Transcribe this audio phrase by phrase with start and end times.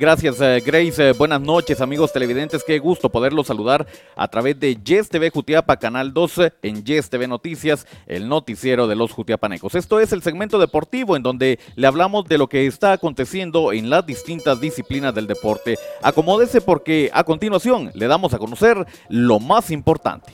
[0.00, 1.10] Gracias, eh, Grace.
[1.10, 2.64] Eh, buenas noches, amigos televidentes.
[2.64, 3.86] Qué gusto poderlos saludar
[4.16, 8.96] a través de Yes TV Jutiapa, Canal 12, en Yes TV Noticias, el noticiero de
[8.96, 9.74] los Jutiapanecos.
[9.74, 13.90] Esto es el segmento deportivo en donde le hablamos de lo que está aconteciendo en
[13.90, 15.76] las distintas disciplinas del deporte.
[16.02, 20.32] Acomódese porque a continuación le damos a conocer lo más importante.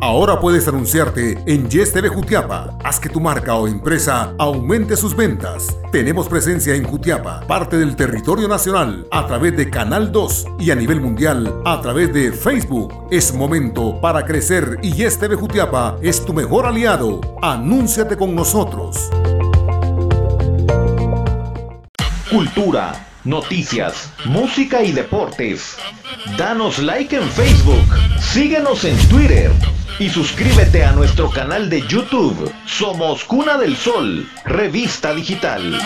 [0.00, 2.76] Ahora puedes anunciarte en Yes TV Jutiapa.
[2.82, 5.78] Haz que tu marca o empresa aumente sus ventas.
[5.92, 10.74] Tenemos presencia en Jutiapa, parte del territorio nacional a través de Canal 2 y a
[10.74, 13.08] nivel mundial a través de Facebook.
[13.10, 17.20] Es momento para crecer y este Jutiapa es tu mejor aliado.
[17.42, 19.10] Anúnciate con nosotros.
[22.30, 25.76] Cultura, noticias, música y deportes.
[26.36, 27.84] Danos like en Facebook,
[28.20, 29.50] síguenos en Twitter
[29.98, 32.52] y suscríbete a nuestro canal de YouTube.
[32.66, 35.78] Somos Cuna del Sol, revista digital.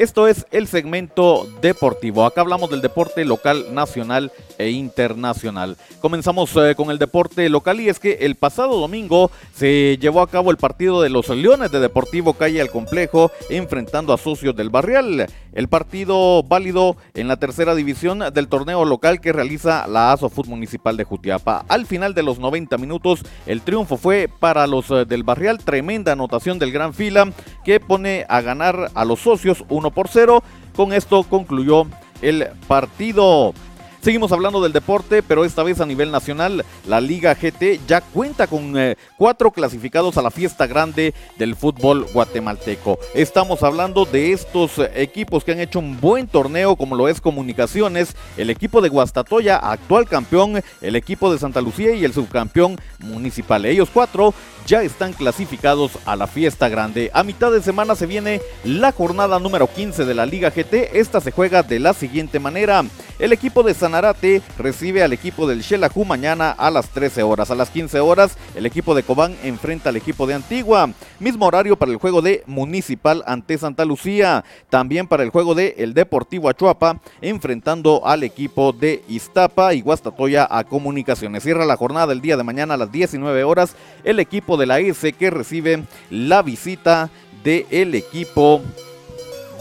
[0.00, 2.24] Esto es el segmento deportivo.
[2.24, 5.76] Acá hablamos del deporte local, nacional e internacional.
[6.00, 10.30] Comenzamos eh, con el deporte local y es que el pasado domingo se llevó a
[10.30, 14.70] cabo el partido de los Leones de Deportivo Calle al Complejo enfrentando a socios del
[14.70, 15.26] Barrial.
[15.52, 20.96] El partido válido en la tercera división del torneo local que realiza la ASOFUT Municipal
[20.96, 21.66] de Jutiapa.
[21.68, 25.58] Al final de los 90 minutos, el triunfo fue para los eh, del Barrial.
[25.58, 27.30] Tremenda anotación del Gran Fila
[27.66, 30.42] que pone a ganar a los socios 1 por 0.
[30.74, 31.86] Con esto concluyó
[32.22, 33.54] el partido.
[34.00, 38.46] Seguimos hablando del deporte, pero esta vez a nivel nacional, la Liga GT ya cuenta
[38.46, 42.98] con eh, cuatro clasificados a la fiesta grande del fútbol guatemalteco.
[43.12, 48.16] Estamos hablando de estos equipos que han hecho un buen torneo, como lo es Comunicaciones,
[48.38, 53.66] el equipo de Guastatoya, actual campeón, el equipo de Santa Lucía y el subcampeón municipal.
[53.66, 54.32] Ellos cuatro
[54.66, 57.10] ya están clasificados a la fiesta grande.
[57.12, 60.98] A mitad de semana se viene la jornada número 15 de la Liga GT.
[60.98, 62.84] Esta se juega de la siguiente manera.
[63.18, 67.50] El equipo de Sanarate recibe al equipo del Xelajú mañana a las 13 horas.
[67.50, 70.90] A las 15 horas, el equipo de Cobán enfrenta al equipo de Antigua.
[71.18, 74.44] Mismo horario para el juego de Municipal ante Santa Lucía.
[74.68, 80.46] También para el juego de El Deportivo Achuapa, enfrentando al equipo de Iztapa y Guastatoya
[80.48, 81.42] a Comunicaciones.
[81.42, 83.74] Cierra la jornada el día de mañana a las 19 horas.
[84.04, 87.10] El equipo de la S que recibe la visita
[87.42, 88.62] del equipo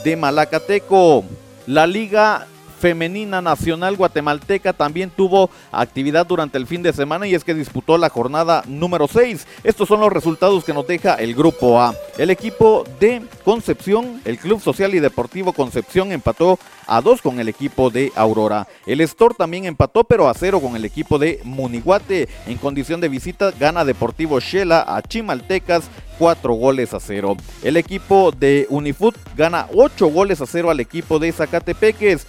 [0.04, 1.24] de Malacateco.
[1.66, 2.46] La Liga
[2.80, 7.98] femenina nacional guatemalteca también tuvo actividad durante el fin de semana y es que disputó
[7.98, 9.46] la jornada número 6.
[9.64, 11.94] Estos son los resultados que nos deja el grupo A.
[12.18, 16.58] El equipo de Concepción, el Club Social y Deportivo Concepción empató
[16.88, 18.68] a 2 con el equipo de Aurora.
[18.88, 22.28] El Store también empató pero a 0 con el equipo de Muniguate.
[22.48, 25.84] En condición de visita gana Deportivo Shela a Chimaltecas
[26.18, 27.38] 4 goles a 0.
[27.64, 32.28] El equipo de Unifoot gana 8 goles a 0 al equipo de Zacatepeques.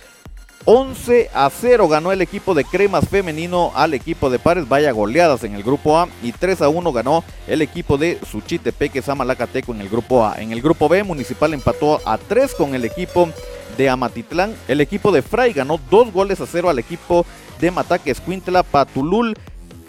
[0.66, 5.42] 11 a 0 ganó el equipo de Cremas femenino al equipo de Pares, vaya goleadas
[5.44, 9.80] en el grupo A y 3 a 1 ganó el equipo de Suchitepeque Samalacateco en
[9.80, 10.40] el grupo A.
[10.40, 13.30] En el grupo B, Municipal empató a 3 con el equipo
[13.78, 14.54] de Amatitlán.
[14.68, 17.24] El equipo de Fray ganó 2 goles a 0 al equipo
[17.58, 19.36] de Mataque Escuintla Patulul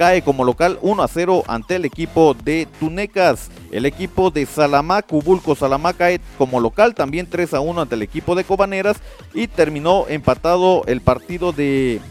[0.02, 3.52] cae como local 1 a 0 ante el equipo de Tunecas.
[3.72, 8.02] El equipo de Salamá, Cubulco Salamá cae como local también 3 a 1 ante el
[8.02, 8.98] equipo de Cobaneras
[9.36, 12.02] y terminó empatado el partido de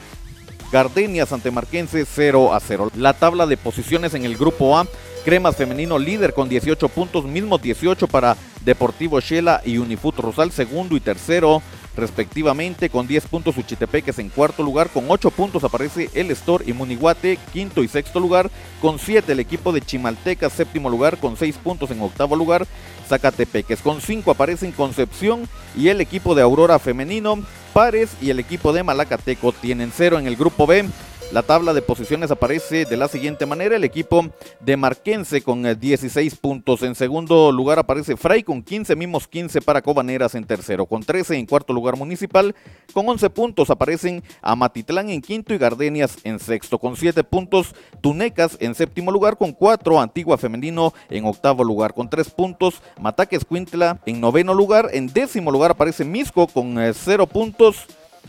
[0.70, 2.92] Gardenias ante Marquense 0 a 0.
[2.94, 4.86] La tabla de posiciones en el grupo A,
[5.24, 10.94] Cremas femenino líder con 18 puntos, mismo 18 para Deportivo Shela y Unifut Rosal segundo
[10.94, 11.60] y tercero
[11.96, 12.90] respectivamente.
[12.90, 14.90] Con 10 puntos Uchitepeques en cuarto lugar.
[14.90, 18.50] Con 8 puntos aparece el Store y Munihuate, quinto y sexto lugar.
[18.80, 21.18] Con 7 el equipo de Chimalteca, séptimo lugar.
[21.18, 22.66] Con 6 puntos en octavo lugar.
[23.08, 23.80] Zacatepeques.
[23.80, 27.42] Con 5 aparecen Concepción y el equipo de Aurora Femenino.
[27.72, 30.86] Pares y el equipo de Malacateco tienen 0 en el grupo B.
[31.32, 33.76] La tabla de posiciones aparece de la siguiente manera.
[33.76, 34.26] El equipo
[34.58, 36.82] de Marquense con 16 eh, puntos.
[36.82, 40.86] En segundo lugar aparece Fray con 15, mismos 15 para Cobaneras en tercero.
[40.86, 42.52] Con 13 en cuarto lugar Municipal.
[42.92, 46.80] Con 11 puntos aparecen Amatitlán en quinto y Gardenias en sexto.
[46.80, 49.38] Con 7 puntos Tunecas en séptimo lugar.
[49.38, 51.94] Con 4 Antigua Femenino en octavo lugar.
[51.94, 54.88] Con 3 puntos Mataques Cuintla en noveno lugar.
[54.92, 57.86] En décimo lugar aparece Misco con 0 eh, puntos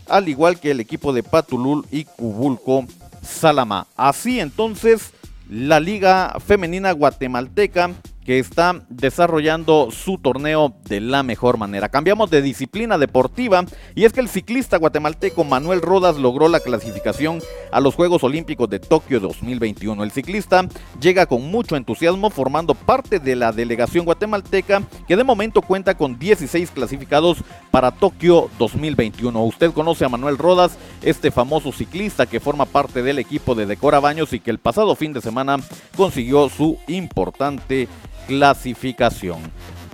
[0.08, 2.86] al igual que el equipo de Patulul y Cubulco
[3.22, 3.86] Salama.
[3.96, 5.12] Así entonces,
[5.48, 7.90] la Liga Femenina Guatemalteca
[8.24, 11.88] que está desarrollando su torneo de la mejor manera.
[11.88, 13.64] Cambiamos de disciplina deportiva
[13.94, 17.40] y es que el ciclista guatemalteco Manuel Rodas logró la clasificación
[17.72, 20.04] a los Juegos Olímpicos de Tokio 2021.
[20.04, 20.66] El ciclista
[21.00, 26.18] llega con mucho entusiasmo formando parte de la delegación guatemalteca que de momento cuenta con
[26.18, 27.38] 16 clasificados
[27.70, 29.44] para Tokio 2021.
[29.44, 34.00] Usted conoce a Manuel Rodas, este famoso ciclista que forma parte del equipo de Decora
[34.00, 35.56] Baños y que el pasado fin de semana
[35.96, 37.88] consiguió su importante
[38.26, 39.40] clasificación.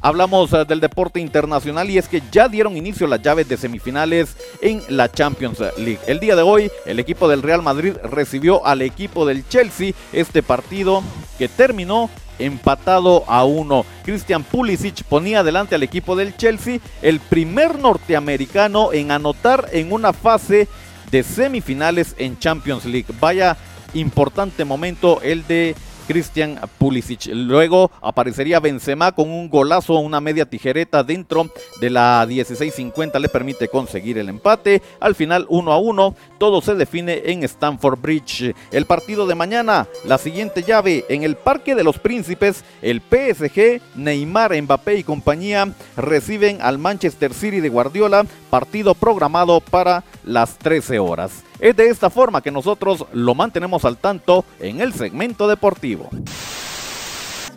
[0.00, 4.36] Hablamos eh, del deporte internacional y es que ya dieron inicio las llaves de semifinales
[4.60, 5.98] en la Champions League.
[6.06, 10.42] El día de hoy el equipo del Real Madrid recibió al equipo del Chelsea este
[10.42, 11.02] partido
[11.36, 13.84] que terminó empatado a uno.
[14.04, 20.12] Christian Pulisic ponía adelante al equipo del Chelsea, el primer norteamericano en anotar en una
[20.12, 20.68] fase
[21.10, 23.12] de semifinales en Champions League.
[23.20, 23.56] Vaya
[23.94, 25.74] importante momento el de
[26.08, 27.26] Christian Pulisic.
[27.26, 31.50] Luego aparecería Benzema con un golazo, una media tijereta dentro
[31.82, 34.80] de la 16.50 le permite conseguir el empate.
[35.00, 38.54] Al final 1 a 1, todo se define en Stamford Bridge.
[38.72, 43.82] El partido de mañana, la siguiente llave en el Parque de los Príncipes, el PSG,
[43.94, 50.98] Neymar, Mbappé y compañía reciben al Manchester City de Guardiola, partido programado para las 13
[50.98, 51.44] horas.
[51.60, 56.08] Es de esta forma que nosotros lo mantenemos al tanto en el segmento deportivo.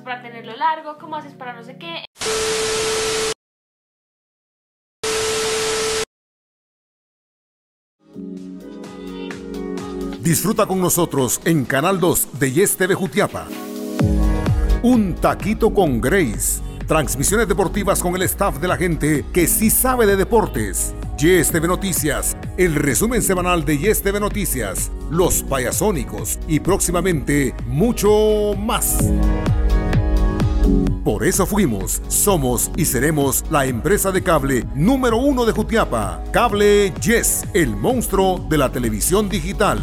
[0.03, 2.06] Para tenerlo largo, ¿cómo haces para no sé qué?
[10.21, 13.48] Disfruta con nosotros en Canal 2 de Yes TV Jutiapa.
[14.83, 16.62] Un taquito con Grace.
[16.88, 20.94] Transmisiones deportivas con el staff de la gente que sí sabe de deportes.
[21.21, 28.56] Yes TV Noticias, el resumen semanal de Yes TV Noticias, los payasónicos y próximamente mucho
[28.57, 28.97] más.
[31.03, 36.23] Por eso fuimos, somos y seremos la empresa de cable número uno de Jutiapa.
[36.31, 39.79] Cable Yes, el monstruo de la televisión digital.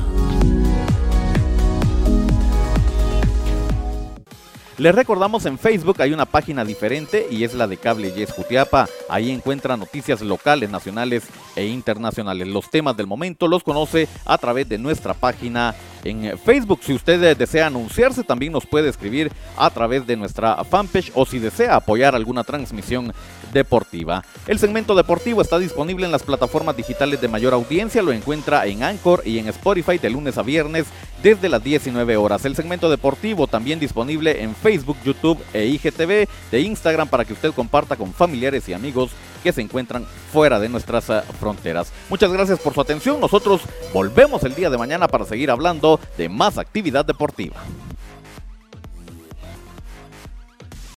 [4.79, 8.87] Les recordamos en Facebook hay una página diferente y es la de Cable Yes Jutiapa.
[9.09, 11.25] Ahí encuentra noticias locales, nacionales
[11.57, 12.47] e internacionales.
[12.47, 16.81] Los temas del momento los conoce a través de nuestra página en Facebook.
[16.83, 21.39] Si usted desea anunciarse, también nos puede escribir a través de nuestra fanpage o si
[21.39, 23.13] desea apoyar alguna transmisión
[23.53, 24.25] deportiva.
[24.47, 28.03] El segmento deportivo está disponible en las plataformas digitales de mayor audiencia.
[28.03, 30.87] Lo encuentra en Anchor y en Spotify de lunes a viernes
[31.23, 32.45] desde las 19 horas.
[32.45, 37.53] El segmento deportivo también disponible en Facebook, YouTube e IGTV de Instagram para que usted
[37.53, 39.11] comparta con familiares y amigos
[39.43, 41.93] que se encuentran fuera de nuestras eh, fronteras.
[42.09, 43.21] Muchas gracias por su atención.
[43.21, 43.63] Nosotros
[43.93, 47.57] volvemos el día de mañana para seguir hablando de más actividad deportiva.